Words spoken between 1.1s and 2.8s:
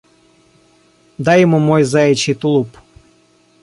Дай ему мой заячий тулуп».